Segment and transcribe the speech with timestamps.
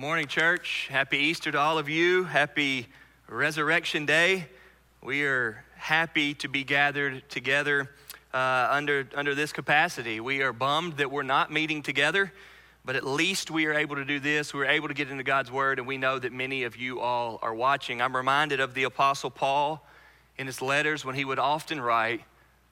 [0.00, 0.88] Good morning, church.
[0.90, 2.24] Happy Easter to all of you.
[2.24, 2.88] Happy
[3.28, 4.46] Resurrection Day.
[5.02, 7.90] We are happy to be gathered together
[8.32, 10.18] uh, under, under this capacity.
[10.18, 12.32] We are bummed that we're not meeting together,
[12.82, 14.54] but at least we are able to do this.
[14.54, 17.38] We're able to get into God's Word, and we know that many of you all
[17.42, 18.00] are watching.
[18.00, 19.86] I'm reminded of the Apostle Paul
[20.38, 22.22] in his letters when he would often write,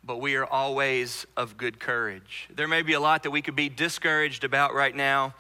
[0.03, 2.49] but we are always of good courage.
[2.55, 5.35] There may be a lot that we could be discouraged about right now.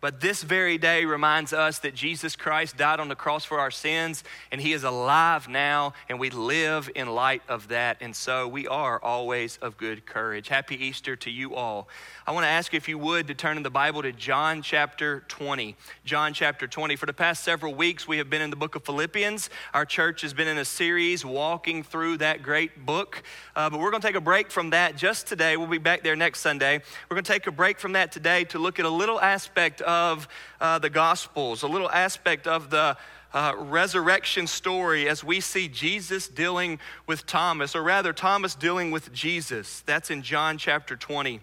[0.00, 3.72] But this very day reminds us that Jesus Christ died on the cross for our
[3.72, 7.96] sins, and He is alive now, and we live in light of that.
[8.00, 10.48] And so we are always of good courage.
[10.48, 11.88] Happy Easter to you all.
[12.28, 15.24] I want to ask if you would to turn in the Bible to John chapter
[15.26, 15.74] 20.
[16.04, 16.94] John chapter 20.
[16.94, 19.50] For the past several weeks, we have been in the book of Philippians.
[19.74, 23.24] Our church has been in a series walking through that great book.
[23.56, 25.56] Uh, but we're going to take a break from that just today.
[25.56, 26.82] We'll be back there next Sunday.
[27.10, 29.82] We're going to take a break from that today to look at a little aspect
[29.88, 30.28] of
[30.60, 32.94] uh, the Gospels, a little aspect of the
[33.32, 39.10] uh, resurrection story as we see Jesus dealing with Thomas, or rather, Thomas dealing with
[39.14, 39.80] Jesus.
[39.86, 41.40] That's in John chapter 20.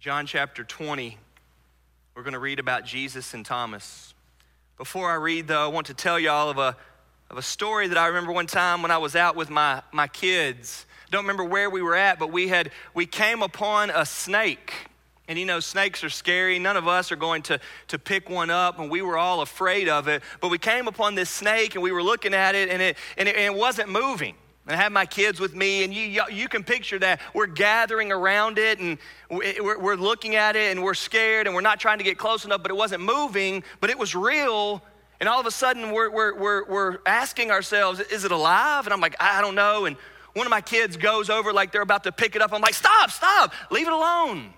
[0.00, 1.18] John chapter 20,
[2.14, 4.14] we're going to read about Jesus and Thomas.
[4.78, 6.76] Before I read, though, I want to tell y'all of a,
[7.30, 10.08] of a story that I remember one time when I was out with my, my
[10.08, 10.86] kids.
[11.12, 14.72] Don't remember where we were at, but we had we came upon a snake.
[15.28, 16.58] And you know, snakes are scary.
[16.58, 19.90] None of us are going to, to pick one up, and we were all afraid
[19.90, 20.22] of it.
[20.40, 23.28] But we came upon this snake and we were looking at it, and it, and
[23.28, 24.36] it, and it wasn't moving.
[24.66, 27.20] And I had my kids with me, and you, you can picture that.
[27.34, 28.96] We're gathering around it, and
[29.30, 32.46] we're, we're looking at it, and we're scared, and we're not trying to get close
[32.46, 34.82] enough, but it wasn't moving, but it was real.
[35.20, 38.86] And all of a sudden, we're, we're, we're, we're asking ourselves, is it alive?
[38.86, 39.84] And I'm like, I don't know.
[39.84, 39.96] And
[40.34, 42.52] one of my kids goes over like they're about to pick it up.
[42.52, 44.52] I'm like, stop, stop, leave it alone.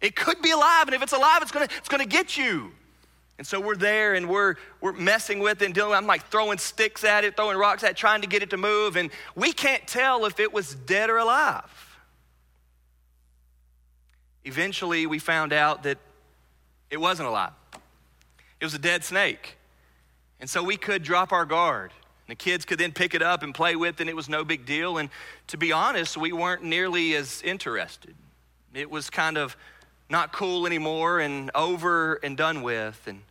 [0.00, 2.72] It could be alive, and if it's alive, it's gonna, it's gonna get you.
[3.40, 5.94] And so we're there and we're, we're messing with it and dealing.
[5.94, 8.58] I'm like throwing sticks at it, throwing rocks at it, trying to get it to
[8.58, 8.96] move.
[8.96, 11.98] And we can't tell if it was dead or alive.
[14.44, 15.96] Eventually, we found out that
[16.90, 17.52] it wasn't alive,
[18.60, 19.56] it was a dead snake.
[20.38, 21.92] And so we could drop our guard.
[22.30, 24.64] The kids could then pick it up and play with, and it was no big
[24.64, 24.98] deal.
[24.98, 25.10] And
[25.48, 28.14] to be honest, we weren't nearly as interested.
[28.72, 29.56] It was kind of
[30.08, 33.00] not cool anymore and over and done with.
[33.06, 33.22] And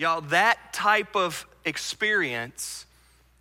[0.00, 2.86] Y'all, that type of experience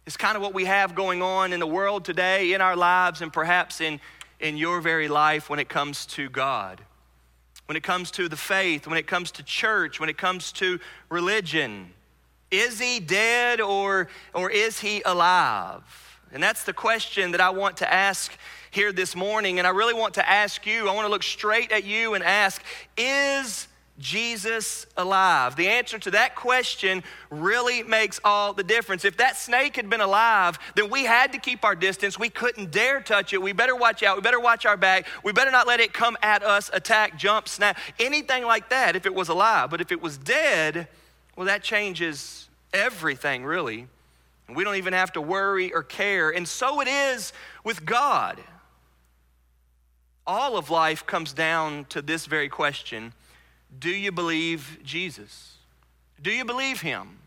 [0.06, 3.22] is kind of what we have going on in the world today, in our lives,
[3.22, 3.98] and perhaps in,
[4.42, 6.82] in your very life when it comes to God.
[7.68, 10.82] When it comes to the faith, when it comes to church, when it comes to
[11.08, 11.94] religion.
[12.52, 15.82] Is he dead or, or is he alive?
[16.32, 18.32] And that's the question that I want to ask
[18.72, 19.60] here this morning.
[19.60, 22.24] And I really want to ask you, I want to look straight at you and
[22.24, 22.62] ask,
[22.98, 23.68] is
[24.00, 25.56] Jesus alive?
[25.56, 29.04] The answer to that question really makes all the difference.
[29.06, 32.18] If that snake had been alive, then we had to keep our distance.
[32.18, 33.42] We couldn't dare touch it.
[33.42, 34.16] We better watch out.
[34.16, 35.06] We better watch our back.
[35.24, 39.06] We better not let it come at us, attack, jump, snap, anything like that if
[39.06, 39.70] it was alive.
[39.70, 40.88] But if it was dead,
[41.40, 43.88] well, that changes everything, really.
[44.54, 46.32] We don't even have to worry or care.
[46.32, 47.32] And so it is
[47.64, 48.42] with God.
[50.28, 53.14] All of life comes down to this very question
[53.80, 55.56] do you believe Jesus?
[56.22, 57.20] Do you believe him?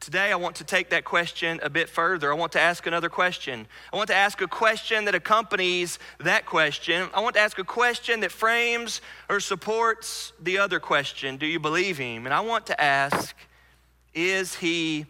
[0.00, 2.30] Today, I want to take that question a bit further.
[2.30, 3.66] I want to ask another question.
[3.92, 7.08] I want to ask a question that accompanies that question.
[7.14, 9.00] I want to ask a question that frames
[9.30, 12.26] or supports the other question Do you believe him?
[12.26, 13.34] And I want to ask
[14.12, 15.06] Is he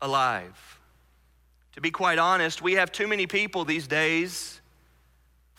[0.00, 0.78] alive?
[1.72, 4.60] To be quite honest, we have too many people these days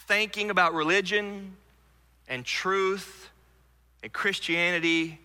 [0.08, 1.58] thinking about religion
[2.28, 3.30] and truth
[4.02, 5.20] and Christianity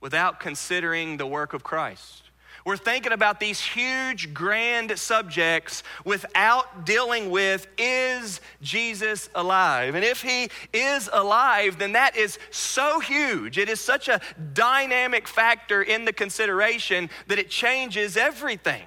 [0.00, 2.29] without considering the work of Christ.
[2.64, 9.94] We're thinking about these huge, grand subjects without dealing with is Jesus alive?
[9.94, 13.56] And if he is alive, then that is so huge.
[13.56, 14.20] It is such a
[14.52, 18.84] dynamic factor in the consideration that it changes everything.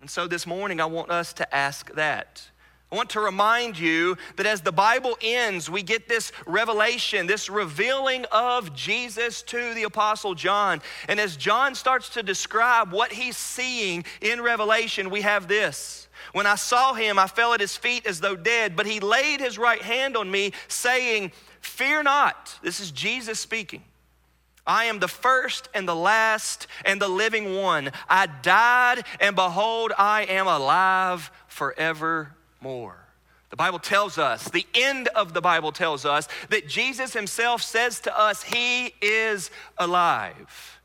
[0.00, 2.50] And so this morning, I want us to ask that.
[2.90, 7.50] I want to remind you that as the Bible ends, we get this revelation, this
[7.50, 10.80] revealing of Jesus to the Apostle John.
[11.06, 16.08] And as John starts to describe what he's seeing in Revelation, we have this.
[16.32, 19.40] When I saw him, I fell at his feet as though dead, but he laid
[19.40, 22.58] his right hand on me, saying, Fear not.
[22.62, 23.82] This is Jesus speaking.
[24.66, 27.90] I am the first and the last and the living one.
[28.08, 32.96] I died, and behold, I am alive forever more.
[33.50, 38.00] The Bible tells us, the end of the Bible tells us, that Jesus himself says
[38.00, 40.78] to us, He is alive.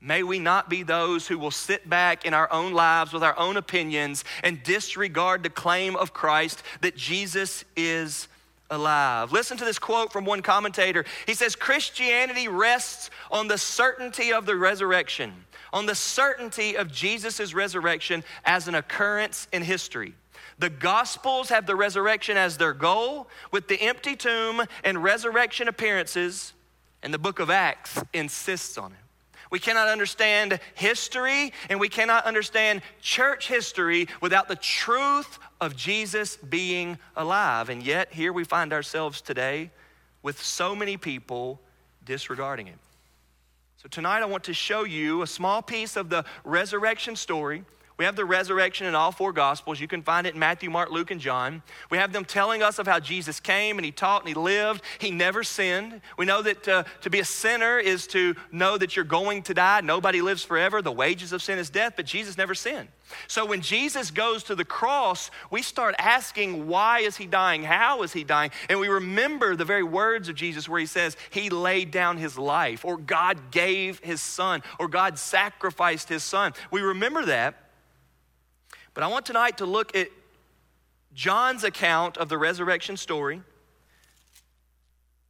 [0.00, 3.36] May we not be those who will sit back in our own lives with our
[3.38, 8.28] own opinions and disregard the claim of Christ that Jesus is
[8.70, 9.32] alive.
[9.32, 11.06] Listen to this quote from one commentator.
[11.26, 15.32] He says, Christianity rests on the certainty of the resurrection,
[15.72, 20.14] on the certainty of Jesus' resurrection as an occurrence in history.
[20.58, 26.52] The Gospels have the resurrection as their goal, with the empty tomb and resurrection appearances,
[27.02, 28.98] and the book of Acts insists on it.
[29.50, 36.36] We cannot understand history and we cannot understand church history without the truth of Jesus
[36.36, 37.68] being alive.
[37.68, 39.70] And yet, here we find ourselves today
[40.22, 41.60] with so many people
[42.04, 42.78] disregarding it.
[43.76, 47.64] So, tonight I want to show you a small piece of the resurrection story
[47.96, 49.80] we have the resurrection in all four gospels.
[49.80, 51.62] You can find it in Matthew, Mark, Luke, and John.
[51.90, 54.82] We have them telling us of how Jesus came and he taught and he lived.
[54.98, 56.00] He never sinned.
[56.18, 59.54] We know that uh, to be a sinner is to know that you're going to
[59.54, 59.80] die.
[59.80, 60.82] Nobody lives forever.
[60.82, 62.88] The wages of sin is death, but Jesus never sinned.
[63.28, 67.62] So when Jesus goes to the cross, we start asking, why is he dying?
[67.62, 68.50] How is he dying?
[68.68, 72.36] And we remember the very words of Jesus where he says, he laid down his
[72.38, 76.54] life, or God gave his son, or God sacrificed his son.
[76.70, 77.56] We remember that.
[78.94, 80.08] But I want tonight to look at
[81.14, 83.42] John's account of the resurrection story.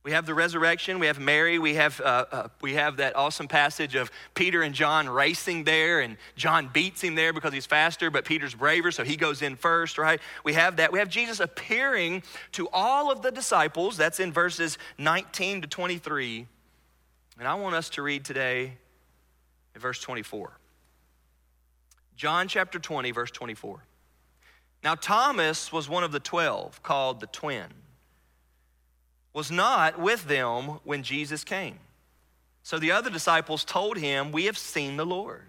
[0.02, 3.48] We have the resurrection, we have Mary, we have, uh, uh, we have that awesome
[3.48, 8.10] passage of Peter and John racing there, and John beats him there because he's faster,
[8.10, 10.20] but Peter's braver, so he goes in first, right?
[10.44, 10.92] We have that.
[10.92, 12.22] We have Jesus appearing
[12.52, 13.96] to all of the disciples.
[13.96, 16.46] That's in verses 19 to 23.
[17.38, 18.74] And I want us to read today
[19.74, 20.52] in verse 24.
[22.16, 23.82] John chapter 20, verse 24.
[24.82, 27.68] Now, Thomas was one of the twelve, called the twin,
[29.32, 31.78] was not with them when Jesus came.
[32.62, 35.42] So the other disciples told him, We have seen the Lord.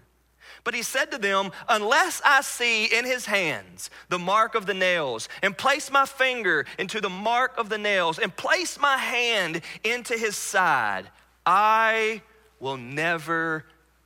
[0.64, 4.74] But he said to them, Unless I see in his hands the mark of the
[4.74, 9.60] nails, and place my finger into the mark of the nails, and place my hand
[9.84, 11.08] into his side,
[11.44, 12.22] I
[12.58, 13.64] will never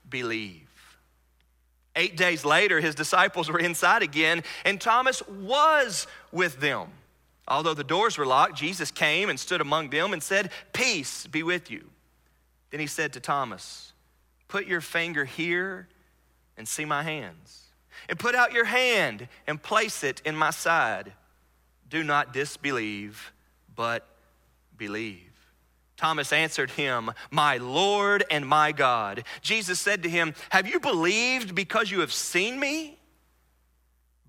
[0.08, 0.69] believe.
[2.00, 6.88] Eight days later, his disciples were inside again, and Thomas was with them.
[7.46, 11.42] Although the doors were locked, Jesus came and stood among them and said, Peace be
[11.42, 11.90] with you.
[12.70, 13.92] Then he said to Thomas,
[14.48, 15.88] Put your finger here
[16.56, 17.64] and see my hands,
[18.08, 21.12] and put out your hand and place it in my side.
[21.90, 23.30] Do not disbelieve,
[23.76, 24.06] but
[24.74, 25.29] believe.
[26.00, 29.22] Thomas answered him, My Lord and my God.
[29.42, 32.98] Jesus said to him, Have you believed because you have seen me?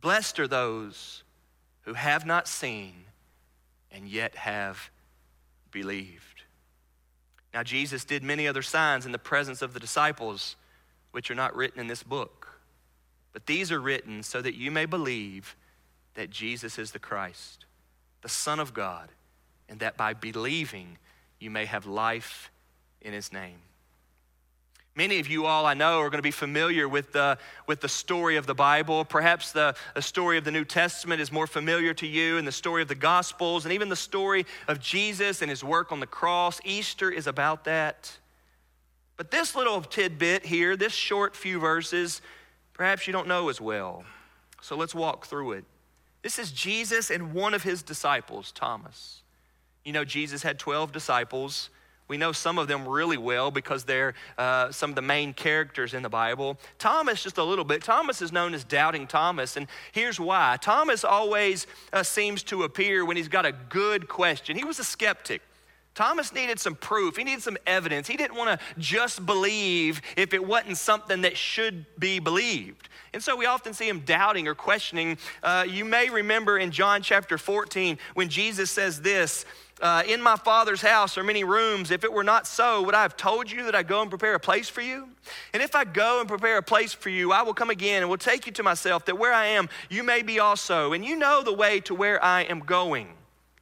[0.01, 1.23] Blessed are those
[1.83, 3.05] who have not seen
[3.89, 4.91] and yet have
[5.71, 6.43] believed.
[7.53, 10.57] Now, Jesus did many other signs in the presence of the disciples,
[11.11, 12.59] which are not written in this book.
[13.31, 15.55] But these are written so that you may believe
[16.15, 17.63] that Jesus is the Christ,
[18.23, 19.07] the Son of God,
[19.69, 20.97] and that by believing,
[21.41, 22.51] you may have life
[23.01, 23.57] in his name.
[24.93, 27.87] Many of you all I know are going to be familiar with the, with the
[27.87, 29.05] story of the Bible.
[29.05, 32.51] Perhaps the, the story of the New Testament is more familiar to you, and the
[32.51, 36.07] story of the Gospels, and even the story of Jesus and his work on the
[36.07, 36.59] cross.
[36.65, 38.17] Easter is about that.
[39.15, 42.21] But this little tidbit here, this short few verses,
[42.73, 44.03] perhaps you don't know as well.
[44.61, 45.65] So let's walk through it.
[46.21, 49.21] This is Jesus and one of his disciples, Thomas.
[49.83, 51.69] You know, Jesus had 12 disciples.
[52.07, 55.93] We know some of them really well because they're uh, some of the main characters
[55.93, 56.57] in the Bible.
[56.77, 57.83] Thomas, just a little bit.
[57.83, 60.57] Thomas is known as Doubting Thomas, and here's why.
[60.59, 64.57] Thomas always uh, seems to appear when he's got a good question.
[64.57, 65.41] He was a skeptic.
[65.93, 67.17] Thomas needed some proof.
[67.17, 68.07] He needed some evidence.
[68.07, 72.89] He didn't want to just believe if it wasn't something that should be believed.
[73.13, 75.17] And so we often see him doubting or questioning.
[75.43, 79.45] Uh, you may remember in John chapter 14 when Jesus says this
[79.81, 81.91] uh, In my Father's house are many rooms.
[81.91, 84.35] If it were not so, would I have told you that I go and prepare
[84.35, 85.09] a place for you?
[85.53, 88.09] And if I go and prepare a place for you, I will come again and
[88.09, 90.93] will take you to myself, that where I am, you may be also.
[90.93, 93.09] And you know the way to where I am going.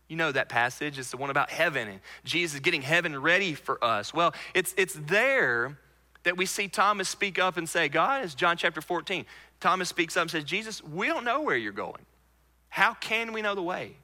[0.08, 0.98] You know that passage.
[0.98, 4.14] It's the one about heaven and Jesus getting heaven ready for us.
[4.14, 5.78] Well, it's, it's there
[6.24, 9.26] that we see Thomas speak up and say, God, it's John chapter 14.
[9.60, 12.06] Thomas speaks up and says, Jesus, we don't know where you're going.
[12.70, 13.96] How can we know the way?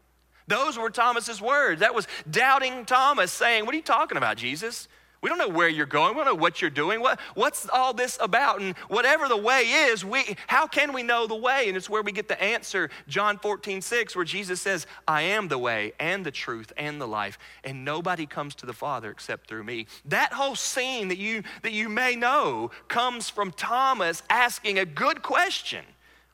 [0.48, 1.82] Those were Thomas's words.
[1.82, 4.88] That was doubting Thomas saying, What are you talking about, Jesus?
[5.26, 6.14] We don't know where you're going.
[6.14, 7.02] We don't know what you're doing.
[7.02, 8.62] What, what's all this about?
[8.62, 11.68] And whatever the way is, we, how can we know the way?
[11.68, 15.48] And it's where we get the answer, John 14, 6, where Jesus says, I am
[15.48, 19.48] the way and the truth and the life, and nobody comes to the Father except
[19.48, 19.88] through me.
[20.06, 25.24] That whole scene that you, that you may know comes from Thomas asking a good
[25.24, 25.86] question.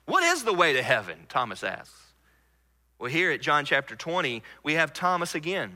[0.04, 1.20] What is the way to heaven?
[1.30, 2.01] Thomas asks.
[3.02, 5.72] Well, here at John chapter 20, we have Thomas again.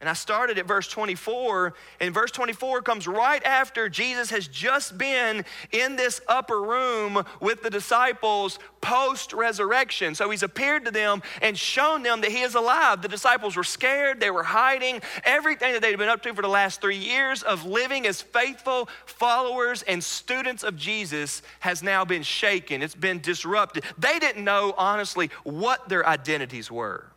[0.00, 4.96] And I started at verse 24, and verse 24 comes right after Jesus has just
[4.96, 10.14] been in this upper room with the disciples post resurrection.
[10.14, 13.02] So he's appeared to them and shown them that he is alive.
[13.02, 15.02] The disciples were scared, they were hiding.
[15.24, 18.88] Everything that they'd been up to for the last three years of living as faithful
[19.04, 23.82] followers and students of Jesus has now been shaken, it's been disrupted.
[23.98, 27.10] They didn't know, honestly, what their identities were.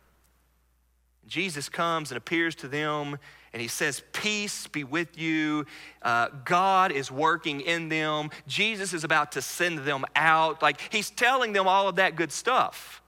[1.26, 3.18] Jesus comes and appears to them
[3.52, 5.66] and he says, Peace be with you.
[6.00, 8.30] Uh, God is working in them.
[8.46, 10.62] Jesus is about to send them out.
[10.62, 13.02] Like he's telling them all of that good stuff.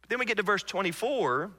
[0.00, 1.50] But then we get to verse 24,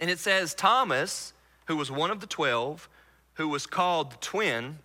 [0.00, 1.34] and it says, Thomas,
[1.66, 2.88] who was one of the twelve,
[3.34, 4.78] who was called the twin,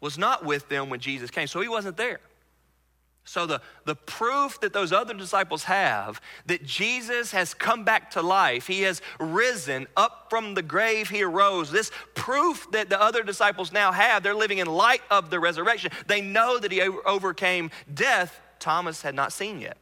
[0.00, 1.46] was not with them when Jesus came.
[1.46, 2.20] So he wasn't there.
[3.28, 8.22] So, the, the proof that those other disciples have that Jesus has come back to
[8.22, 11.72] life, he has risen up from the grave, he arose.
[11.72, 15.90] This proof that the other disciples now have, they're living in light of the resurrection.
[16.06, 19.76] They know that he overcame death, Thomas had not seen yet.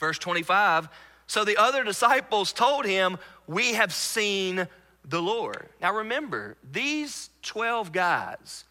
[0.00, 0.88] Verse 25
[1.26, 4.66] So the other disciples told him, We have seen
[5.04, 5.68] the Lord.
[5.82, 8.64] Now remember, these 12 guys,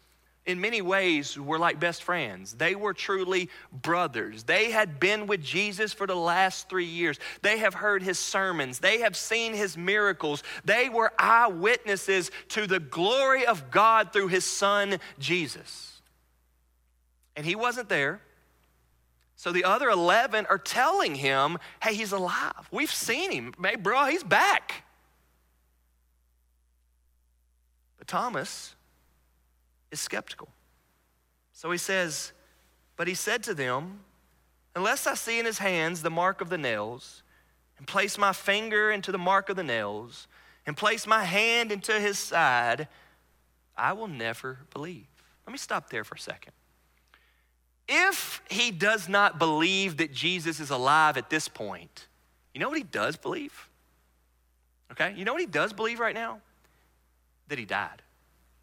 [0.44, 2.54] in many ways were like best friends.
[2.54, 4.42] They were truly brothers.
[4.42, 7.20] They had been with Jesus for the last three years.
[7.42, 8.80] They have heard his sermons.
[8.80, 10.42] They have seen his miracles.
[10.64, 16.00] They were eyewitnesses to the glory of God through his son, Jesus.
[17.36, 18.20] And he wasn't there.
[19.36, 22.68] So the other 11 are telling him, hey, he's alive.
[22.70, 23.54] We've seen him.
[23.62, 24.84] Hey, bro, he's back.
[27.98, 28.74] But Thomas,
[29.92, 30.48] is skeptical.
[31.52, 32.32] So he says,
[32.96, 34.00] But he said to them,
[34.74, 37.22] Unless I see in his hands the mark of the nails,
[37.78, 40.26] and place my finger into the mark of the nails,
[40.66, 42.88] and place my hand into his side,
[43.76, 45.06] I will never believe.
[45.46, 46.52] Let me stop there for a second.
[47.88, 52.06] If he does not believe that Jesus is alive at this point,
[52.54, 53.68] you know what he does believe?
[54.92, 55.14] Okay?
[55.16, 56.40] You know what he does believe right now?
[57.48, 58.02] That he died.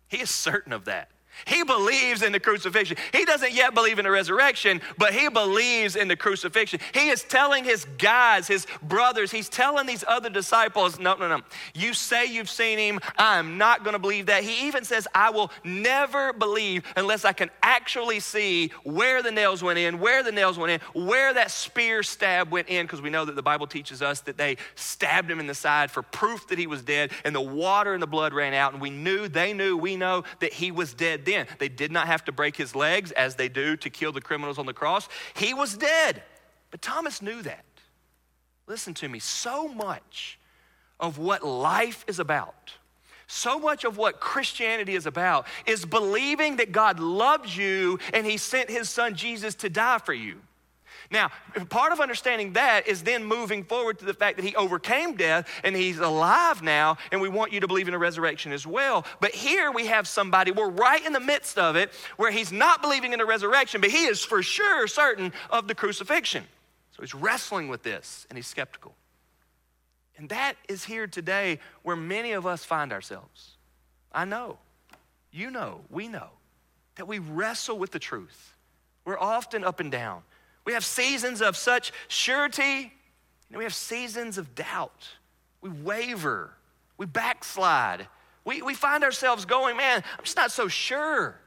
[0.08, 1.10] He is certain of that.
[1.46, 2.98] He believes in the crucifixion.
[3.14, 6.80] He doesn't yet believe in the resurrection, but he believes in the crucifixion.
[6.94, 11.42] He is telling his guys, his brothers, he's telling these other disciples, no, no, no.
[11.74, 13.00] You say you've seen him.
[13.18, 14.44] I'm not going to believe that.
[14.44, 19.64] He even says, I will never believe unless I can actually see where the nails
[19.64, 23.10] went in, where the nails went in, where that spear stab went in, because we
[23.10, 26.48] know that the Bible teaches us that they stabbed him in the side for proof
[26.50, 29.28] that he was dead, and the water and the blood ran out, and we knew,
[29.28, 31.48] they knew, we know that he was dead then.
[31.58, 34.58] They did not have to break his legs as they do to kill the criminals
[34.58, 35.08] on the cross.
[35.36, 36.24] He was dead.
[36.72, 37.66] But Thomas knew that.
[38.68, 40.40] Listen to me, so much
[41.00, 42.74] of what life is about,
[43.26, 48.38] so much of what Christianity is about, is believing that God loves you and he
[48.38, 50.40] sent his son Jesus to die for you.
[51.12, 51.32] Now,
[51.70, 55.50] part of understanding that is then moving forward to the fact that he overcame death
[55.64, 59.06] and he's alive now, and we want you to believe in a resurrection as well.
[59.20, 62.84] But here we have somebody, we're right in the midst of it, where he's not
[62.84, 66.44] believing in a resurrection, but he is for sure certain of the crucifixion.
[66.92, 68.94] So he's wrestling with this and he's skeptical.
[70.16, 73.56] And that is here today where many of us find ourselves.
[74.12, 74.58] I know,
[75.32, 76.30] you know, we know
[76.98, 78.54] that we wrestle with the truth.
[79.06, 80.22] We're often up and down.
[80.70, 82.94] We have seasons of such surety,
[83.50, 85.10] and we have seasons of doubt.
[85.62, 86.52] We waver,
[86.96, 88.06] we backslide.
[88.46, 91.40] We, we find ourselves going, man, I'm just not so sure.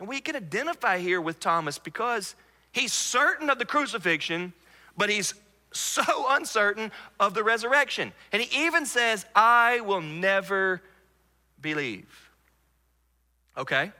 [0.00, 2.34] And we can identify here with Thomas because
[2.72, 4.52] he's certain of the crucifixion,
[4.96, 5.34] but he's
[5.70, 8.12] so uncertain of the resurrection.
[8.32, 10.82] And he even says, I will never
[11.60, 12.32] believe.
[13.56, 13.92] Okay?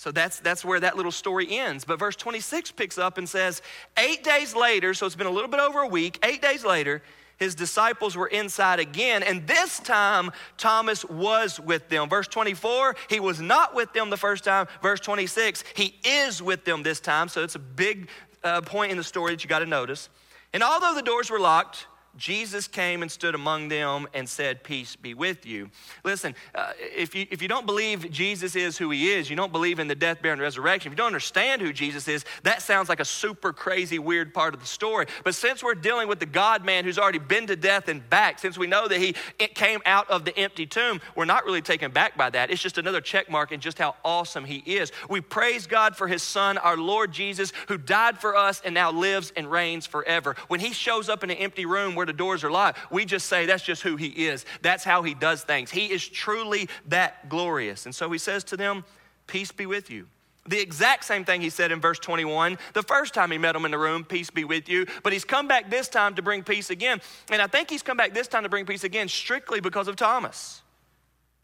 [0.00, 1.84] So that's, that's where that little story ends.
[1.84, 3.60] But verse 26 picks up and says,
[3.98, 7.02] Eight days later, so it's been a little bit over a week, eight days later,
[7.36, 12.08] his disciples were inside again, and this time Thomas was with them.
[12.08, 14.68] Verse 24, he was not with them the first time.
[14.80, 17.28] Verse 26, he is with them this time.
[17.28, 18.08] So it's a big
[18.42, 20.08] uh, point in the story that you got to notice.
[20.54, 21.86] And although the doors were locked,
[22.16, 25.70] Jesus came and stood among them and said, Peace be with you.
[26.04, 29.52] Listen, uh, if, you, if you don't believe Jesus is who he is, you don't
[29.52, 32.62] believe in the death, burial, and resurrection, if you don't understand who Jesus is, that
[32.62, 35.06] sounds like a super crazy, weird part of the story.
[35.22, 38.40] But since we're dealing with the God man who's already been to death and back,
[38.40, 39.14] since we know that he
[39.54, 42.50] came out of the empty tomb, we're not really taken back by that.
[42.50, 44.90] It's just another check mark in just how awesome he is.
[45.08, 48.90] We praise God for his son, our Lord Jesus, who died for us and now
[48.90, 50.34] lives and reigns forever.
[50.48, 53.26] When he shows up in an empty room where the doors are locked, we just
[53.26, 54.46] say that's just who he is.
[54.62, 55.70] That's how he does things.
[55.70, 57.84] He is truly that glorious.
[57.84, 58.84] And so he says to them,
[59.26, 60.06] Peace be with you.
[60.48, 63.66] The exact same thing he said in verse 21 the first time he met them
[63.66, 64.86] in the room, peace be with you.
[65.02, 67.02] But he's come back this time to bring peace again.
[67.30, 69.96] And I think he's come back this time to bring peace again strictly because of
[69.96, 70.62] Thomas.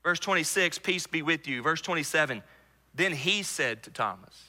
[0.02, 1.60] Verse 26, peace be with you.
[1.60, 2.42] Verse 27,
[2.94, 4.42] then he said to Thomas,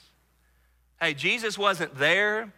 [1.02, 2.54] Hey, Jesus wasn't there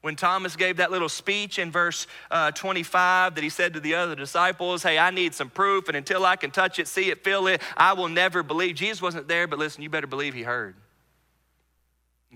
[0.00, 3.94] when Thomas gave that little speech in verse uh, 25 that he said to the
[3.94, 7.24] other disciples, Hey, I need some proof, and until I can touch it, see it,
[7.24, 8.76] feel it, I will never believe.
[8.76, 10.76] Jesus wasn't there, but listen, you better believe he heard.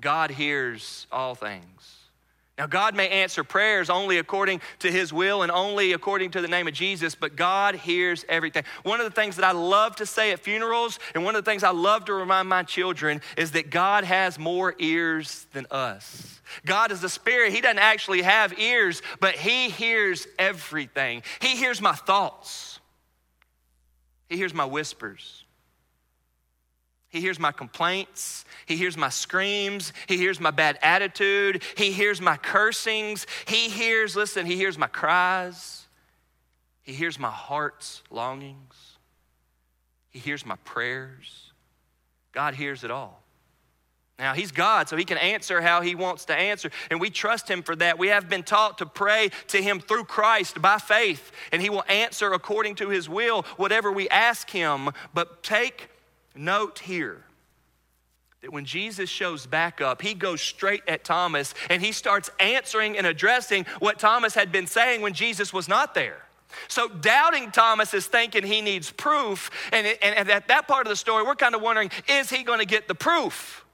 [0.01, 2.02] God hears all things.
[2.63, 6.47] Now, God may answer prayers only according to His will and only according to the
[6.47, 8.63] name of Jesus, but God hears everything.
[8.85, 11.51] One of the things that I love to say at funerals, and one of the
[11.51, 16.41] things I love to remind my children, is that God has more ears than us.
[16.65, 17.53] God is the spirit.
[17.53, 21.25] He doesn't actually have ears, but He hears everything.
[21.41, 22.79] He hears my thoughts,
[24.29, 25.42] He hears my whispers.
[27.13, 28.47] He hears my complaints.
[28.65, 29.93] He hears my screams.
[30.09, 31.63] He hears my bad attitude.
[31.77, 33.27] He hears my cursings.
[33.47, 35.87] He hears, listen, he hears my cries.
[36.83, 38.97] He hears my heart's longings.
[40.09, 41.53] He hears my prayers.
[42.33, 43.23] God hears it all.
[44.19, 47.51] Now, He's God, so He can answer how He wants to answer, and we trust
[47.51, 47.99] Him for that.
[47.99, 51.85] We have been taught to pray to Him through Christ by faith, and He will
[51.89, 54.91] answer according to His will whatever we ask Him.
[55.13, 55.89] But take
[56.35, 57.25] Note here
[58.43, 62.99] that when Jesus shows back up, he goes straight at Thomas and he starts answering
[62.99, 66.23] and addressing what Thomas had been saying when Jesus was not there.
[66.69, 69.51] So, doubting Thomas is thinking he needs proof.
[69.73, 72.59] And, and at that part of the story, we're kind of wondering is he going
[72.59, 73.65] to get the proof?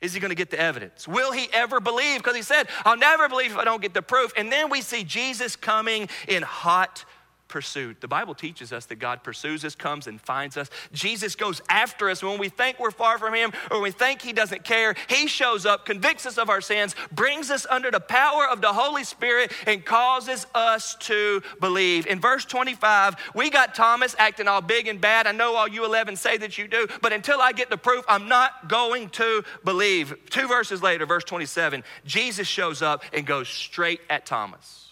[0.00, 1.08] Is he going to get the evidence?
[1.08, 2.18] Will he ever believe?
[2.18, 4.32] Because he said, I'll never believe if I don't get the proof.
[4.36, 7.04] And then we see Jesus coming in hot
[7.48, 8.00] pursued.
[8.00, 10.70] The Bible teaches us that God pursues us, comes and finds us.
[10.92, 14.32] Jesus goes after us when we think we're far from Him or we think He
[14.32, 14.94] doesn't care.
[15.08, 18.72] He shows up, convicts us of our sins, brings us under the power of the
[18.72, 22.06] Holy Spirit, and causes us to believe.
[22.06, 25.26] In verse 25, we got Thomas acting all big and bad.
[25.26, 28.04] I know all you 11 say that you do, but until I get the proof,
[28.08, 30.14] I'm not going to believe.
[30.30, 34.85] Two verses later, verse 27, Jesus shows up and goes straight at Thomas.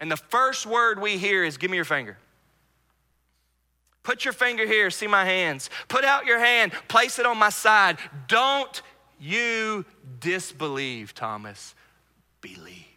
[0.00, 2.18] And the first word we hear is, Give me your finger.
[4.02, 5.68] Put your finger here, see my hands.
[5.88, 7.98] Put out your hand, place it on my side.
[8.28, 8.80] Don't
[9.18, 9.84] you
[10.20, 11.74] disbelieve, Thomas.
[12.40, 12.95] Believe.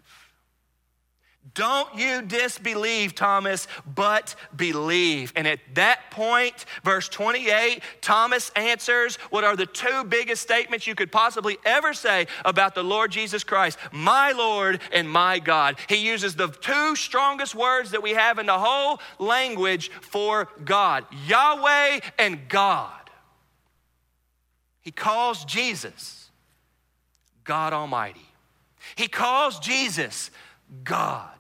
[1.59, 5.33] Don't you disbelieve, Thomas, but believe.
[5.35, 10.95] And at that point, verse 28, Thomas answers what are the two biggest statements you
[10.95, 15.77] could possibly ever say about the Lord Jesus Christ my Lord and my God.
[15.89, 21.03] He uses the two strongest words that we have in the whole language for God
[21.27, 23.09] Yahweh and God.
[24.79, 26.29] He calls Jesus
[27.43, 28.29] God Almighty.
[28.95, 30.31] He calls Jesus
[30.85, 31.38] God.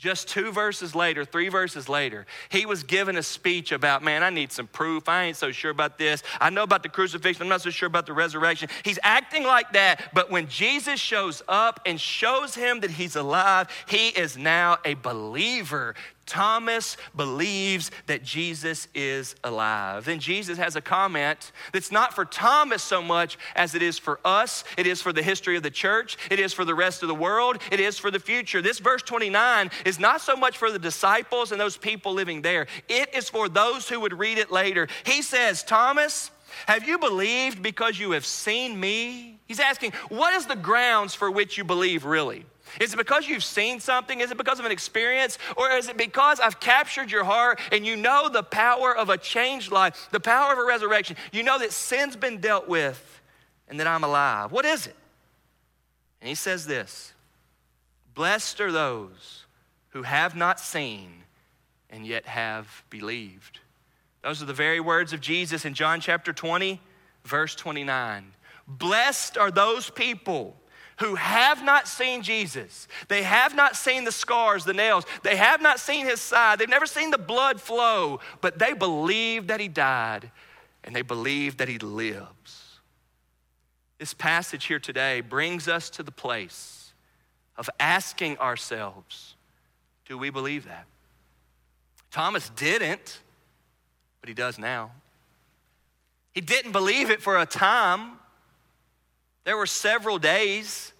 [0.00, 4.30] Just two verses later, three verses later, he was given a speech about, man, I
[4.30, 5.10] need some proof.
[5.10, 6.22] I ain't so sure about this.
[6.40, 7.42] I know about the crucifixion.
[7.42, 8.70] I'm not so sure about the resurrection.
[8.82, 13.68] He's acting like that, but when Jesus shows up and shows him that he's alive,
[13.84, 15.94] he is now a believer.
[16.30, 20.04] Thomas believes that Jesus is alive.
[20.04, 24.20] Then Jesus has a comment that's not for Thomas so much as it is for
[24.24, 27.08] us, it is for the history of the church, it is for the rest of
[27.08, 28.62] the world, it is for the future.
[28.62, 32.68] This verse 29 is not so much for the disciples and those people living there,
[32.88, 34.86] it is for those who would read it later.
[35.04, 36.30] He says, Thomas,
[36.66, 39.40] have you believed because you have seen me?
[39.48, 42.44] He's asking, what is the grounds for which you believe really?
[42.80, 44.20] Is it because you've seen something?
[44.20, 45.38] Is it because of an experience?
[45.56, 49.18] Or is it because I've captured your heart and you know the power of a
[49.18, 51.16] changed life, the power of a resurrection?
[51.32, 53.20] You know that sin's been dealt with
[53.68, 54.52] and that I'm alive.
[54.52, 54.96] What is it?
[56.20, 57.12] And he says this
[58.14, 59.46] Blessed are those
[59.90, 61.24] who have not seen
[61.88, 63.60] and yet have believed.
[64.22, 66.80] Those are the very words of Jesus in John chapter 20,
[67.24, 68.32] verse 29.
[68.68, 70.59] Blessed are those people
[71.00, 72.86] who have not seen Jesus.
[73.08, 75.06] They have not seen the scars, the nails.
[75.22, 76.58] They have not seen his side.
[76.58, 80.30] They've never seen the blood flow, but they believe that he died
[80.84, 82.80] and they believe that he lives.
[83.98, 86.92] This passage here today brings us to the place
[87.56, 89.34] of asking ourselves
[90.06, 90.86] do we believe that?
[92.10, 93.20] Thomas didn't,
[94.20, 94.90] but he does now.
[96.32, 98.19] He didn't believe it for a time.
[99.44, 100.92] There were several days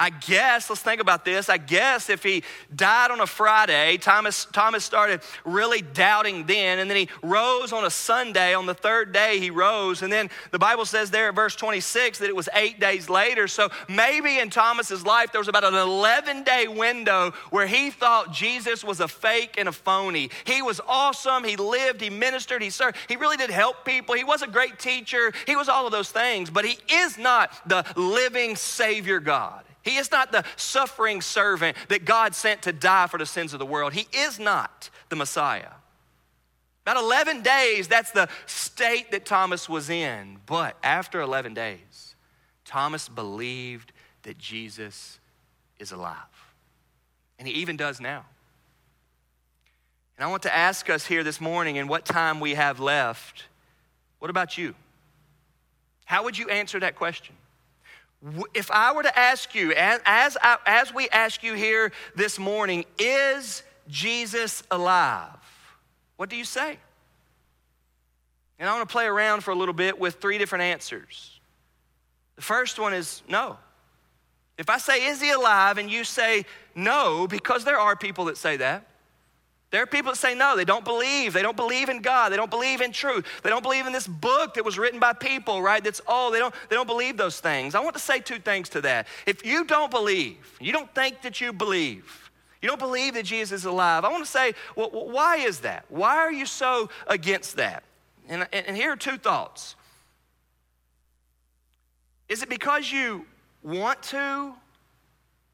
[0.00, 1.50] I guess, let's think about this.
[1.50, 2.42] I guess if he
[2.74, 7.84] died on a Friday, Thomas, Thomas started really doubting then, and then he rose on
[7.84, 8.54] a Sunday.
[8.54, 10.00] On the third day, he rose.
[10.00, 13.46] And then the Bible says there at verse 26 that it was eight days later.
[13.46, 18.32] So maybe in Thomas's life, there was about an 11 day window where he thought
[18.32, 20.30] Jesus was a fake and a phony.
[20.44, 21.44] He was awesome.
[21.44, 22.96] He lived, he ministered, he served.
[23.06, 24.14] He really did help people.
[24.14, 25.30] He was a great teacher.
[25.46, 29.62] He was all of those things, but he is not the living Savior God.
[29.82, 33.58] He is not the suffering servant that God sent to die for the sins of
[33.58, 33.92] the world.
[33.92, 35.70] He is not the Messiah.
[36.86, 40.38] About 11 days, that's the state that Thomas was in.
[40.46, 42.14] But after 11 days,
[42.64, 45.18] Thomas believed that Jesus
[45.78, 46.16] is alive.
[47.38, 48.24] And he even does now.
[50.16, 53.44] And I want to ask us here this morning, in what time we have left,
[54.18, 54.74] what about you?
[56.04, 57.34] How would you answer that question?
[58.52, 63.62] If I were to ask you, as, as we ask you here this morning, is
[63.88, 65.38] Jesus alive?
[66.16, 66.78] What do you say?
[68.58, 71.40] And I want to play around for a little bit with three different answers.
[72.36, 73.56] The first one is no.
[74.58, 75.78] If I say, is he alive?
[75.78, 78.86] And you say no, because there are people that say that.
[79.70, 81.32] There are people that say no, they don't believe.
[81.32, 82.32] They don't believe in God.
[82.32, 83.24] They don't believe in truth.
[83.44, 85.82] They don't believe in this book that was written by people, right?
[85.82, 86.32] That's all.
[86.32, 87.76] They don't, they don't believe those things.
[87.76, 89.06] I want to say two things to that.
[89.26, 92.30] If you don't believe, you don't think that you believe,
[92.60, 95.84] you don't believe that Jesus is alive, I want to say, well, why is that?
[95.88, 97.84] Why are you so against that?
[98.28, 99.76] And, and here are two thoughts.
[102.28, 103.24] Is it because you
[103.62, 104.52] want to,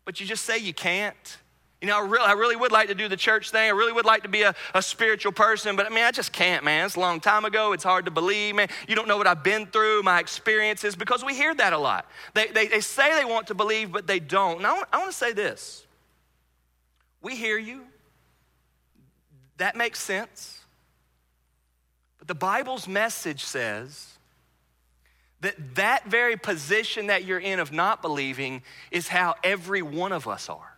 [0.07, 1.39] but you just say you can't?
[1.81, 3.69] You know, I really, I really would like to do the church thing.
[3.69, 6.33] I really would like to be a, a spiritual person, but I mean, I just
[6.33, 6.87] can't, man.
[6.87, 7.73] It's a long time ago.
[7.73, 8.69] It's hard to believe, man.
[8.89, 12.07] You don't know what I've been through, my experiences, because we hear that a lot.
[12.33, 14.59] They, they, they say they want to believe, but they don't.
[14.59, 15.85] And I want, I want to say this
[17.21, 17.83] we hear you.
[19.59, 20.61] That makes sense.
[22.19, 24.17] But the Bible's message says
[25.41, 30.27] that that very position that you're in of not believing is how every one of
[30.27, 30.76] us are.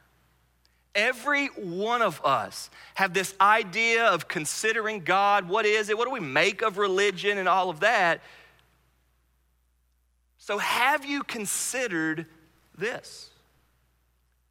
[0.99, 5.49] Every one of us have this idea of considering God.
[5.49, 5.97] What is it?
[5.97, 8.21] What do we make of religion and all of that?
[10.39, 12.27] So, have you considered
[12.77, 13.31] this?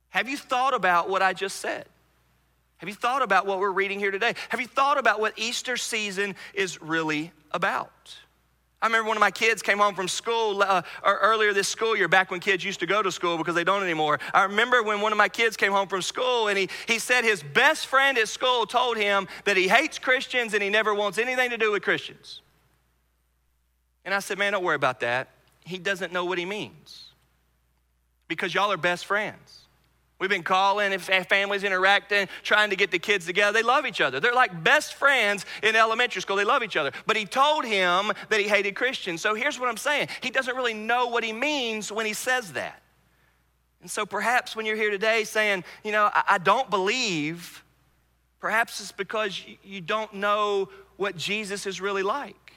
[0.08, 1.86] Have you thought about what I just said?
[2.78, 4.34] Have you thought about what we're reading here today?
[4.48, 8.16] Have you thought about what Easter season is really about?
[8.80, 12.08] I remember one of my kids came home from school uh, earlier this school year,
[12.08, 14.20] back when kids used to go to school because they don't anymore.
[14.34, 17.24] I remember when one of my kids came home from school and he, he said
[17.24, 21.18] his best friend at school told him that he hates Christians and he never wants
[21.18, 22.42] anything to do with Christians.
[24.06, 25.30] And I said, Man, don't worry about that.
[25.66, 27.08] He doesn't know what he means
[28.28, 29.67] because y'all are best friends.
[30.20, 33.54] We've been calling families interacting, trying to get the kids together.
[33.54, 34.20] They love each other.
[34.20, 36.36] They're like best friends in elementary school.
[36.36, 36.92] They love each other.
[37.06, 39.22] But he told him that he hated Christians.
[39.22, 42.54] So here's what I'm saying he doesn't really know what he means when he says
[42.54, 42.82] that.
[43.82, 47.64] And so perhaps when you're here today saying, you know, I, I don't believe,
[48.40, 52.54] perhaps it's because you don't know what Jesus is really like.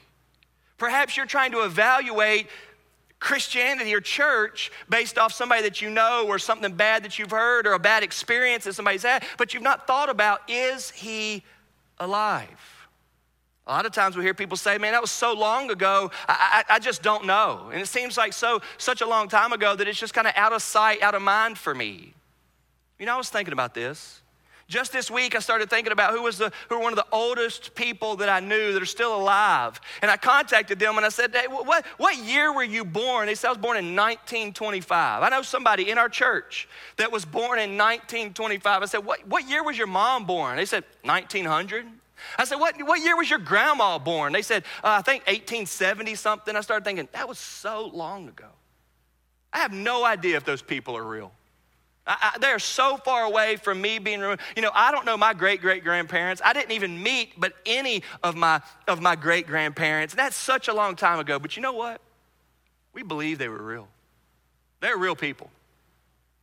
[0.79, 2.47] Perhaps you're trying to evaluate
[3.21, 7.67] Christianity or church based off somebody that you know or something bad that you've heard
[7.67, 11.43] or a bad experience that somebody's had, but you've not thought about is he
[11.99, 12.89] alive?
[13.67, 16.63] A lot of times we hear people say, man, that was so long ago, I,
[16.67, 17.69] I, I just don't know.
[17.71, 20.33] And it seems like so such a long time ago that it's just kind of
[20.35, 22.15] out of sight, out of mind for me.
[22.97, 24.21] You know, I was thinking about this.
[24.71, 27.05] Just this week, I started thinking about who was the, who were one of the
[27.11, 29.81] oldest people that I knew that are still alive.
[30.01, 33.25] And I contacted them and I said, hey, what, what year were you born?
[33.25, 35.23] They said, I was born in 1925.
[35.23, 38.81] I know somebody in our church that was born in 1925.
[38.81, 40.55] I said, what, what year was your mom born?
[40.55, 41.85] They said, 1900.
[42.37, 44.31] I said, what, what year was your grandma born?
[44.31, 46.55] They said, uh, I think 1870 something.
[46.55, 48.47] I started thinking, that was so long ago.
[49.51, 51.33] I have no idea if those people are real.
[52.07, 54.41] I, I, they're so far away from me being removed.
[54.55, 56.41] You know, I don't know my great great grandparents.
[56.43, 60.13] I didn't even meet but any of my of my great grandparents.
[60.13, 61.39] That's such a long time ago.
[61.39, 62.01] But you know what?
[62.93, 63.87] We believe they were real.
[64.79, 65.49] They're real people.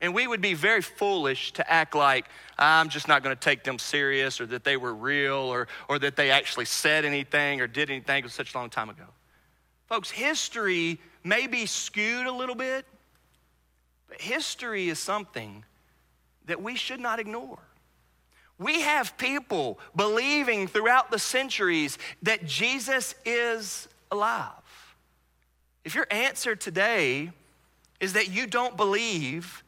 [0.01, 3.64] And we would be very foolish to act like I'm just not going to take
[3.64, 7.66] them serious or that they were real or, or that they actually said anything or
[7.66, 9.05] did anything such a long time ago.
[9.87, 12.87] Folks, history may be skewed a little bit,
[14.09, 15.64] but history is something
[16.47, 17.59] that we should not ignore.
[18.59, 24.53] We have people believing throughout the centuries that Jesus is alive.
[25.85, 27.31] If your answer today
[28.01, 29.62] is that you don't believe,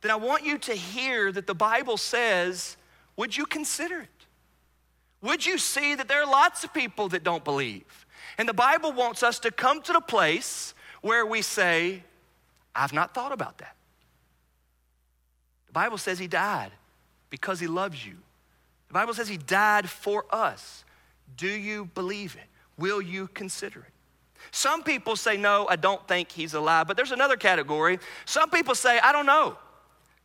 [0.00, 2.76] then I want you to hear that the Bible says,
[3.16, 4.08] would you consider it?
[5.22, 8.06] Would you see that there are lots of people that don't believe?
[8.38, 12.02] And the Bible wants us to come to the place where we say,
[12.74, 13.75] I've not thought about that.
[15.76, 16.70] Bible says he died
[17.28, 18.14] because he loves you.
[18.88, 20.86] The Bible says he died for us.
[21.36, 22.48] Do you believe it?
[22.78, 23.92] Will you consider it?
[24.52, 26.88] Some people say, No, I don't think he's alive.
[26.88, 27.98] But there's another category.
[28.24, 29.58] Some people say, I don't know.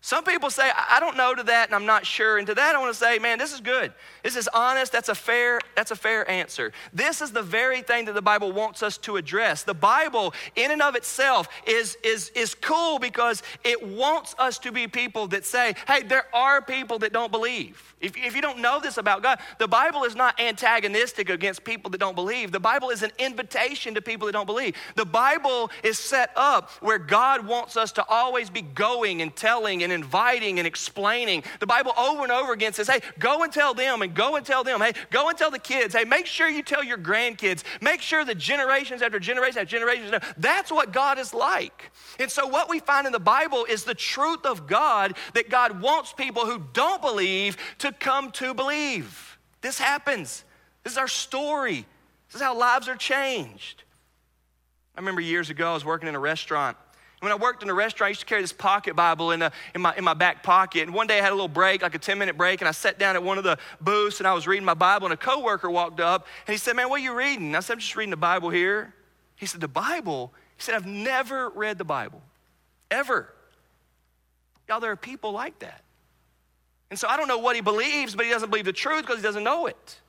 [0.04, 2.40] Some people say, I don't know to that and I'm not sure.
[2.40, 3.94] And to that, I want to say, man, this is good.
[4.24, 4.92] This is honest.
[4.92, 6.74] That's a fair, that's a fair answer.
[6.92, 9.62] This is the very thing that the Bible wants us to address.
[9.62, 14.72] The Bible, in and of itself, is, is, is cool because it wants us to
[14.72, 17.94] be people that say, hey, there are people that don't believe.
[18.02, 21.92] If, if you don't know this about God, the Bible is not antagonistic against people
[21.92, 22.52] that don't believe.
[22.52, 24.76] The Bible is an invitation to people that don't believe.
[24.96, 29.84] The Bible is set up where God wants us to always be going and telling
[29.84, 31.44] and inviting and explaining.
[31.60, 34.46] The Bible over and over again says, hey, go and tell them and go and
[34.46, 34.82] tell them.
[34.82, 35.94] Hey, go and tell the kids.
[35.94, 37.64] Hey, make sure you tell your grandkids.
[37.82, 40.14] Make sure the generations after generations after generations.
[40.38, 41.92] That's what God is like.
[42.20, 45.82] And so, what we find in the Bible is the truth of God that God
[45.82, 49.38] wants people who don't believe to come to believe.
[49.62, 50.44] This happens.
[50.84, 51.86] This is our story.
[52.28, 53.84] This is how lives are changed.
[54.96, 56.78] I remember years ago, I was working in a restaurant.
[57.22, 59.52] When I worked in a restaurant, I used to carry this pocket Bible in, the,
[59.76, 60.82] in, my, in my back pocket.
[60.82, 62.72] And one day I had a little break, like a 10 minute break, and I
[62.72, 65.06] sat down at one of the booths and I was reading my Bible.
[65.06, 67.56] And a coworker walked up and he said, Man, what are you reading?
[67.56, 68.96] I said, I'm just reading the Bible here.
[69.36, 70.34] He said, The Bible?
[70.58, 72.24] He said, I've never read the Bible,
[72.90, 73.32] ever.
[74.68, 75.84] Y'all, there are people like that.
[76.90, 79.18] And so I don't know what he believes, but he doesn't believe the truth because
[79.18, 80.00] he doesn't know it.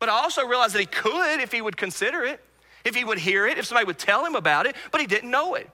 [0.00, 2.40] But I also realize that he could if he would consider it,
[2.84, 5.30] if he would hear it, if somebody would tell him about it, but he didn't
[5.30, 5.70] know it.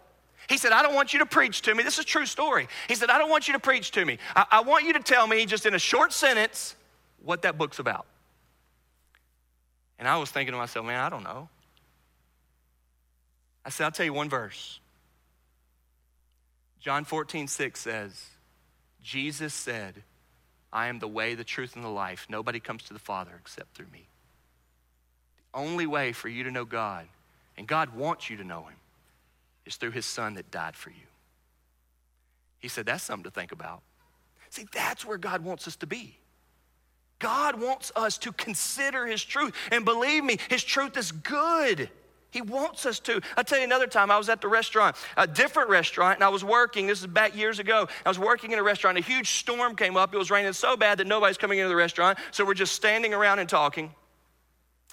[0.49, 1.83] He said, I don't want you to preach to me.
[1.83, 2.69] This is a true story.
[2.89, 4.19] He said, I don't want you to preach to me.
[4.35, 6.77] I, I want you to tell me just in a short sentence
[7.23, 8.07] what that book's about.
[9.99, 11.49] And I was thinking to myself, man, I don't know.
[13.65, 14.79] I said, I'll tell you one verse.
[16.81, 18.27] John 14, 6 says,
[19.03, 20.03] Jesus said,
[20.73, 22.27] I am the way, the truth, and the life.
[22.29, 24.07] Nobody comes to the Father except through me.
[25.53, 27.07] The only way for you to know God,
[27.57, 28.77] and God wants you to know Him,
[29.67, 31.07] is through His Son that died for you.
[32.59, 33.83] He said, That's something to think about.
[34.51, 36.17] See, that's where God wants us to be.
[37.19, 39.55] God wants us to consider His truth.
[39.71, 41.91] And believe me, His truth is good.
[42.31, 43.21] He wants us to.
[43.37, 46.29] I'll tell you another time, I was at the restaurant, a different restaurant, and I
[46.29, 46.87] was working.
[46.87, 47.89] This is back years ago.
[48.05, 48.99] I was working in a restaurant.
[48.99, 50.13] A huge storm came up.
[50.13, 52.19] It was raining so bad that nobody's coming into the restaurant.
[52.33, 53.95] So we're just standing around and talking.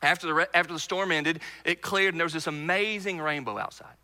[0.01, 3.95] After the, after the storm ended, it cleared, and there was this amazing rainbow outside.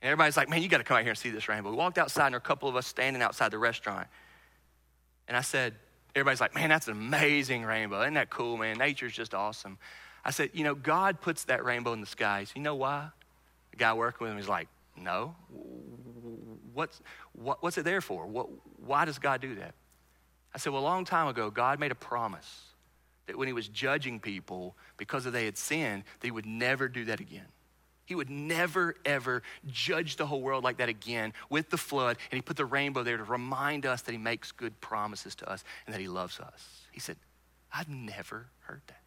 [0.00, 1.70] And everybody's like, man, you got to come out here and see this rainbow.
[1.70, 4.06] We walked outside, and there were a couple of us standing outside the restaurant.
[5.26, 5.74] And I said,
[6.14, 8.02] everybody's like, man, that's an amazing rainbow.
[8.02, 8.78] Isn't that cool, man?
[8.78, 9.78] Nature's just awesome.
[10.24, 12.52] I said, you know, God puts that rainbow in the skies.
[12.54, 13.08] You know why?
[13.72, 15.34] The guy working with him is like, no.
[16.74, 17.00] What's,
[17.32, 18.26] what, what's it there for?
[18.26, 18.48] What,
[18.84, 19.74] why does God do that?
[20.54, 22.62] I said, well, a long time ago, God made a promise
[23.26, 27.04] that when he was judging people because they had sinned, that he would never do
[27.06, 27.46] that again.
[28.08, 32.16] He would never, ever judge the whole world like that again with the flood.
[32.30, 35.50] And he put the rainbow there to remind us that he makes good promises to
[35.50, 36.86] us and that he loves us.
[36.90, 37.16] He said,
[37.70, 39.02] I've never heard that.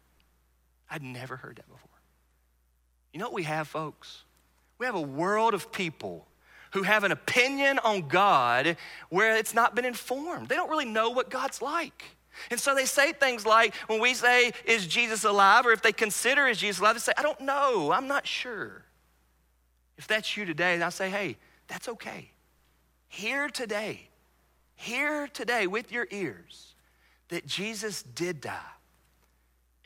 [0.88, 1.90] I'd never heard that before.
[3.12, 4.22] You know what we have, folks?
[4.78, 6.28] We have a world of people
[6.70, 8.76] who have an opinion on God
[9.08, 10.48] where it's not been informed.
[10.48, 12.04] They don't really know what God's like.
[12.52, 15.66] And so they say things like, when we say, Is Jesus alive?
[15.66, 16.94] or if they consider, Is Jesus alive?
[16.94, 17.90] they say, I don't know.
[17.90, 18.84] I'm not sure.
[19.96, 21.36] If that's you today, I say, Hey,
[21.68, 22.30] that's okay.
[23.08, 24.08] Hear today,
[24.74, 26.74] hear today with your ears
[27.28, 28.58] that Jesus did die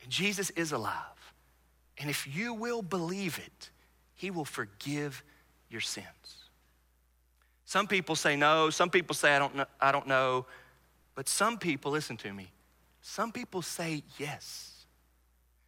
[0.01, 1.33] and Jesus is alive.
[1.97, 3.69] And if you will believe it,
[4.15, 5.23] he will forgive
[5.69, 6.05] your sins.
[7.65, 10.45] Some people say no, some people say I don't know, I don't know.
[11.15, 12.51] But some people, listen to me,
[13.01, 14.85] some people say yes.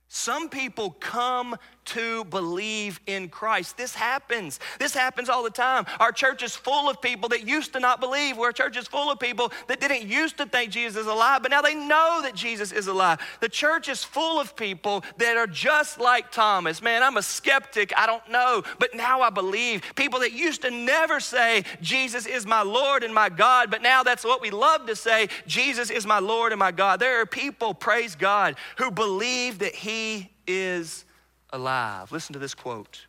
[0.07, 1.55] Some people come
[1.89, 3.77] to believe in Christ.
[3.77, 4.59] This happens.
[4.79, 5.85] This happens all the time.
[5.99, 8.37] Our church is full of people that used to not believe.
[8.37, 11.51] Our church is full of people that didn't used to think Jesus is alive, but
[11.51, 13.19] now they know that Jesus is alive.
[13.39, 16.81] The church is full of people that are just like Thomas.
[16.81, 17.91] Man, I'm a skeptic.
[17.97, 19.81] I don't know, but now I believe.
[19.95, 24.03] People that used to never say, Jesus is my Lord and my God, but now
[24.03, 26.99] that's what we love to say, Jesus is my Lord and my God.
[26.99, 31.05] There are people, praise God, who believe that He is
[31.51, 32.11] alive.
[32.11, 33.05] Listen to this quote.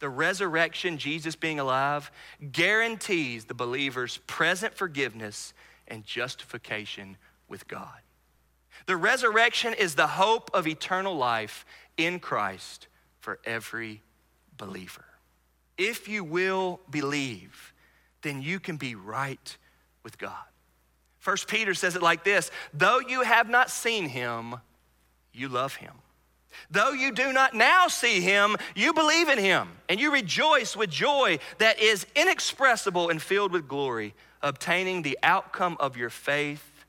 [0.00, 2.10] The resurrection, Jesus being alive,
[2.52, 5.52] guarantees the believer's present forgiveness
[5.88, 7.16] and justification
[7.48, 8.00] with God.
[8.86, 12.88] The resurrection is the hope of eternal life in Christ
[13.20, 14.02] for every
[14.56, 15.04] believer.
[15.76, 17.74] If you will believe,
[18.22, 19.56] then you can be right
[20.02, 20.34] with God.
[21.18, 24.56] First Peter says it like this though you have not seen him,
[25.32, 25.92] you love him.
[26.70, 30.90] Though you do not now see him, you believe in him, and you rejoice with
[30.90, 36.84] joy that is inexpressible and filled with glory, obtaining the outcome of your faith,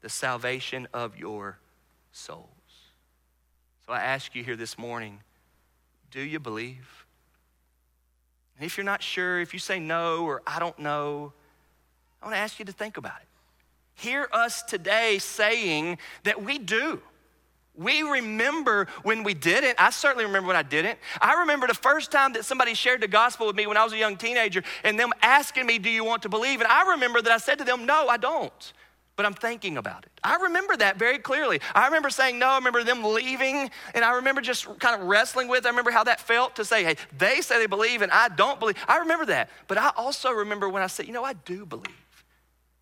[0.00, 1.58] the salvation of your
[2.12, 2.48] souls.
[3.86, 5.20] So I ask you here this morning
[6.10, 7.04] do you believe?
[8.56, 11.32] And if you're not sure, if you say no or I don't know,
[12.22, 13.26] I want to ask you to think about it.
[13.96, 17.00] Hear us today saying that we do.
[17.76, 19.74] We remember when we did it.
[19.78, 20.98] I certainly remember when I didn't.
[21.20, 23.92] I remember the first time that somebody shared the gospel with me when I was
[23.92, 26.60] a young teenager and them asking me, Do you want to believe?
[26.60, 28.72] And I remember that I said to them, No, I don't.
[29.16, 30.10] But I'm thinking about it.
[30.24, 31.60] I remember that very clearly.
[31.74, 32.48] I remember saying no.
[32.48, 35.64] I remember them leaving, and I remember just kind of wrestling with.
[35.64, 35.66] It.
[35.66, 38.58] I remember how that felt to say, "Hey, they say they believe, and I don't
[38.58, 39.50] believe." I remember that.
[39.68, 42.24] But I also remember when I said, "You know, I do believe."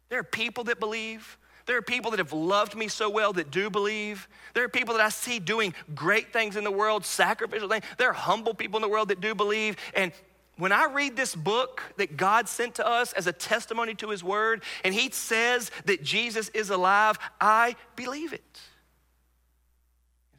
[0.08, 1.36] There are people that believe.
[1.66, 4.28] There are people that have loved me so well that do believe.
[4.54, 7.84] There are people that I see doing great things in the world, sacrificial things.
[7.98, 9.76] There are humble people in the world that do believe.
[9.94, 10.12] And
[10.56, 14.22] when I read this book that God sent to us as a testimony to his
[14.22, 18.60] word, and he says that Jesus is alive, I believe it.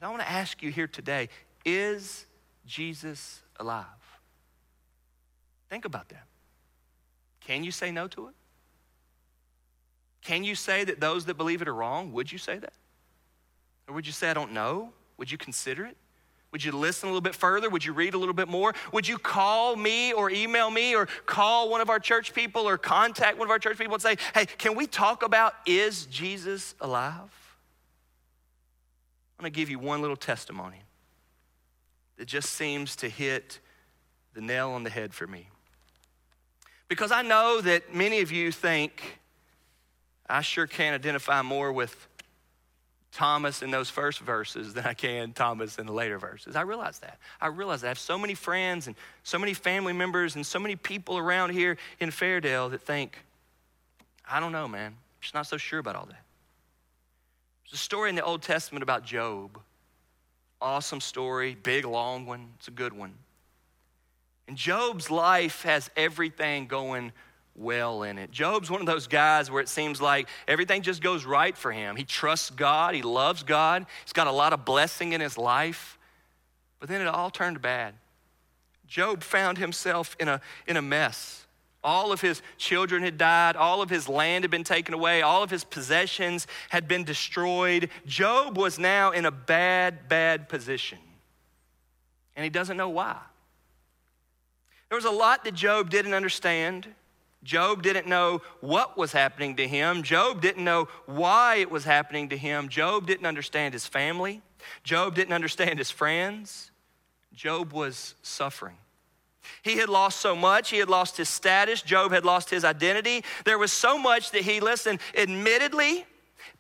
[0.04, 1.30] I want to ask you here today
[1.66, 2.26] is
[2.66, 3.86] Jesus alive?
[5.70, 6.28] Think about that.
[7.40, 8.36] Can you say no to it?
[10.24, 12.14] Can you say that those that believe it are wrong?
[12.14, 12.74] Would you say that?
[13.88, 14.94] Or would you say, I don't know?
[15.18, 15.98] Would you consider it?
[16.52, 17.70] Would you listen a little bit further?
[17.70, 18.74] Would you read a little bit more?
[18.92, 22.78] Would you call me or email me or call one of our church people or
[22.78, 26.76] contact one of our church people and say, hey, can we talk about is Jesus
[26.80, 27.18] alive?
[29.38, 30.78] I'm going to give you one little testimony
[32.18, 33.60] that just seems to hit
[34.36, 35.48] the nail on the head for me.
[36.88, 39.20] Because I know that many of you think
[40.30, 42.08] I sure can't identify more with
[43.14, 46.56] Thomas in those first verses than I can Thomas in the later verses.
[46.56, 47.20] I realize that.
[47.40, 47.88] I realize that.
[47.88, 51.52] I have so many friends and so many family members and so many people around
[51.52, 53.20] here in Fairdale that think,
[54.28, 54.92] I don't know, man.
[54.92, 56.24] I'm just not so sure about all that.
[57.66, 59.60] There's a story in the Old Testament about Job.
[60.60, 62.50] Awesome story, big, long one.
[62.58, 63.14] It's a good one.
[64.48, 67.12] And Job's life has everything going
[67.56, 68.32] well in it.
[68.32, 71.96] Job's one of those guys where it seems like everything just goes right for him.
[71.96, 75.98] He trusts God, he loves God, he's got a lot of blessing in his life.
[76.80, 77.94] But then it all turned bad.
[78.88, 81.46] Job found himself in a, in a mess.
[81.84, 83.56] All of his children had died.
[83.56, 85.22] All of his land had been taken away.
[85.22, 87.90] All of his possessions had been destroyed.
[88.06, 90.98] Job was now in a bad, bad position.
[92.36, 93.18] And he doesn't know why.
[94.90, 96.88] There was a lot that Job didn't understand.
[97.44, 100.04] Job didn't know what was happening to him.
[100.04, 102.70] Job didn't know why it was happening to him.
[102.70, 104.42] Job didn't understand his family.
[104.84, 106.72] Job didn't understand his friends.
[107.34, 108.78] Job was suffering.
[109.62, 110.70] He had lost so much.
[110.70, 111.82] He had lost his status.
[111.82, 113.24] Job had lost his identity.
[113.44, 116.06] There was so much that he, listen, admittedly,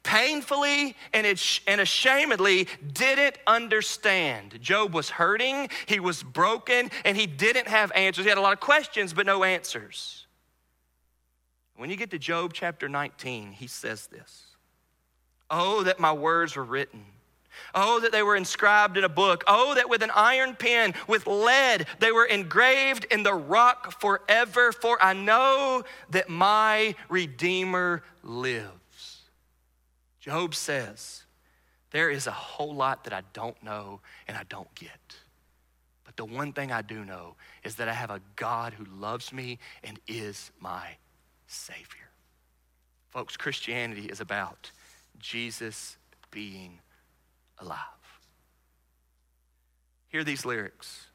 [0.03, 4.59] painfully, and, and ashamedly didn't understand.
[4.61, 8.25] Job was hurting, he was broken, and he didn't have answers.
[8.25, 10.22] He had a lot of questions, but no answers.
[11.75, 14.45] When you get to Job chapter 19, he says this
[15.49, 17.05] Oh, that my words were written.
[17.75, 19.43] Oh, that they were inscribed in a book.
[19.47, 24.71] Oh, that with an iron pen, with lead, they were engraved in the rock forever.
[24.71, 29.21] For I know that my Redeemer lives.
[30.19, 31.23] Job says,
[31.91, 35.15] There is a whole lot that I don't know and I don't get.
[36.05, 39.31] But the one thing I do know is that I have a God who loves
[39.31, 40.95] me and is my
[41.55, 42.09] Savior.
[43.09, 44.71] Folks, Christianity is about
[45.19, 45.97] Jesus
[46.31, 46.79] being
[47.59, 47.77] alive.
[50.07, 51.07] Hear these lyrics.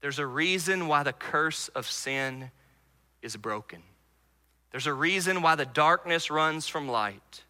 [0.00, 2.50] There's a reason why the curse of sin
[3.22, 3.82] is broken.
[4.70, 7.42] There's a reason why the darkness runs from light.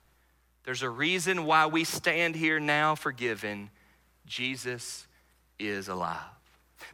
[0.65, 3.71] There's a reason why we stand here now forgiven.
[4.27, 5.07] Jesus
[5.59, 6.21] is alive.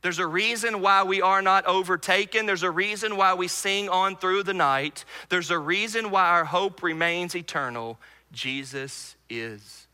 [0.03, 2.47] There's a reason why we are not overtaken.
[2.47, 5.05] There's a reason why we sing on through the night.
[5.28, 7.99] There's a reason why our hope remains eternal.
[8.33, 9.87] Jesus is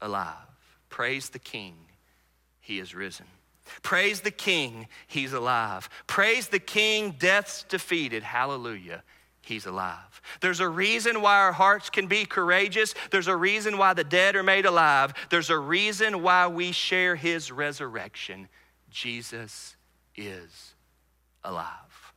[0.00, 0.34] alive.
[0.88, 1.74] Praise the King,
[2.60, 3.26] He is risen.
[3.82, 5.88] Praise the King, He's alive.
[6.06, 8.22] Praise the King, death's defeated.
[8.22, 9.02] Hallelujah.
[9.42, 10.20] He's alive.
[10.40, 12.96] There's a reason why our hearts can be courageous.
[13.12, 15.14] There's a reason why the dead are made alive.
[15.30, 18.48] There's a reason why we share his resurrection.
[18.90, 19.76] Jesus
[20.16, 20.74] is
[21.44, 22.12] alive.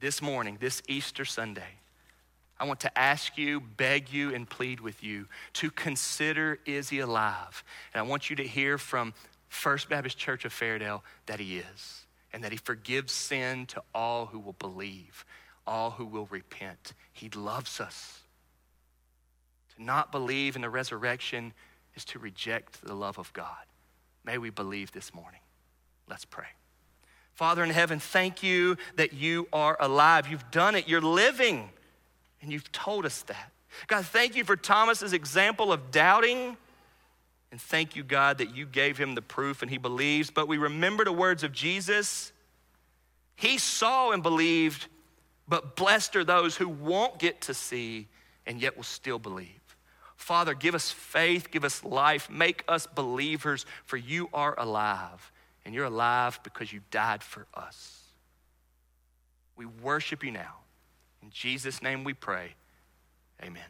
[0.00, 1.78] This morning, this Easter Sunday,
[2.60, 7.00] I want to ask you, beg you, and plead with you to consider is he
[7.00, 7.62] alive?
[7.94, 9.14] And I want you to hear from
[9.48, 14.26] First Baptist Church of Fairdale that he is, and that he forgives sin to all
[14.26, 15.24] who will believe
[15.68, 16.94] all who will repent.
[17.12, 18.22] He loves us.
[19.76, 21.52] To not believe in the resurrection
[21.94, 23.66] is to reject the love of God.
[24.24, 25.40] May we believe this morning.
[26.08, 26.46] Let's pray.
[27.34, 30.28] Father in heaven, thank you that you are alive.
[30.28, 30.88] You've done it.
[30.88, 31.70] You're living,
[32.42, 33.52] and you've told us that.
[33.86, 36.56] God, thank you for Thomas's example of doubting.
[37.50, 40.30] And thank you, God, that you gave him the proof and he believes.
[40.30, 42.32] But we remember the words of Jesus.
[43.36, 44.88] He saw and believed
[45.48, 48.06] but blessed are those who won't get to see
[48.46, 49.48] and yet will still believe.
[50.14, 55.32] Father, give us faith, give us life, make us believers, for you are alive.
[55.68, 58.00] And you're alive because you died for us.
[59.54, 60.54] We worship you now.
[61.22, 62.54] In Jesus' name we pray.
[63.42, 63.62] Amen.